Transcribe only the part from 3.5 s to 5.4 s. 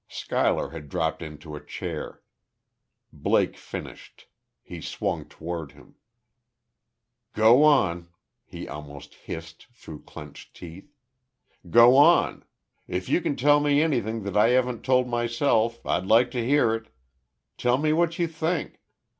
finished. He swung